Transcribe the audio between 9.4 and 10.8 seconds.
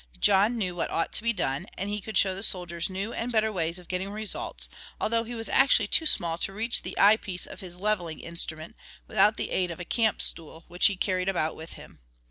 aid of a camp stool